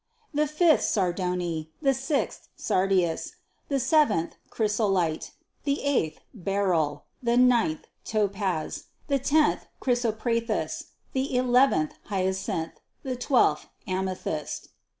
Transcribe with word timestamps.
The 0.33 0.47
fifth, 0.47 0.81
sardony, 0.81 1.67
the 1.79 1.93
sixth, 1.93 2.47
sardius; 2.55 3.35
the 3.69 3.79
seventh, 3.79 4.33
chrysolite; 4.49 5.29
the 5.63 5.83
eighth, 5.83 6.21
beryl; 6.33 7.05
the 7.21 7.37
ninth, 7.37 7.85
topaz; 8.03 8.85
the 9.09 9.19
tenth, 9.19 9.67
chrysoprasus; 9.79 10.85
the 11.13 11.37
eleventh, 11.37 11.93
hyacinth; 12.05 12.79
the 13.03 13.15
twelfth, 13.15 13.67
amethyst. 13.85 14.69